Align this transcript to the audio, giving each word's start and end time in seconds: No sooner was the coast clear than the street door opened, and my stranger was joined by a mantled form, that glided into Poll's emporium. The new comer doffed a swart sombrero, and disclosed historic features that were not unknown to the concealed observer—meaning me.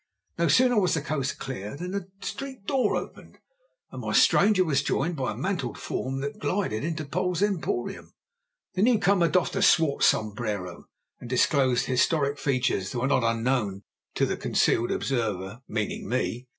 No 0.39 0.47
sooner 0.47 0.79
was 0.81 0.95
the 0.95 1.01
coast 1.03 1.37
clear 1.37 1.77
than 1.77 1.91
the 1.91 2.07
street 2.21 2.65
door 2.65 2.95
opened, 2.95 3.37
and 3.91 4.01
my 4.01 4.13
stranger 4.13 4.65
was 4.65 4.81
joined 4.81 5.15
by 5.15 5.31
a 5.31 5.35
mantled 5.37 5.77
form, 5.77 6.21
that 6.21 6.39
glided 6.39 6.83
into 6.83 7.05
Poll's 7.05 7.43
emporium. 7.43 8.11
The 8.73 8.81
new 8.81 8.97
comer 8.97 9.27
doffed 9.27 9.55
a 9.55 9.61
swart 9.61 10.03
sombrero, 10.03 10.85
and 11.19 11.29
disclosed 11.29 11.85
historic 11.85 12.39
features 12.39 12.89
that 12.93 12.97
were 12.99 13.05
not 13.05 13.23
unknown 13.23 13.83
to 14.15 14.25
the 14.25 14.37
concealed 14.37 14.89
observer—meaning 14.89 16.09
me. 16.09 16.47